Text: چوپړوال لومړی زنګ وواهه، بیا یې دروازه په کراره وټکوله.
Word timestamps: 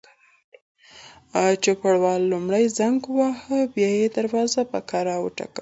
چوپړوال 1.63 2.21
لومړی 2.31 2.65
زنګ 2.79 2.99
وواهه، 3.07 3.59
بیا 3.73 3.89
یې 3.99 4.07
دروازه 4.17 4.61
په 4.71 4.79
کراره 4.89 5.21
وټکوله. 5.23 5.49